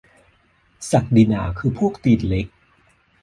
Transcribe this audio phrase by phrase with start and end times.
[0.91, 2.47] ศักดินาคือพวกตีนเล็ก?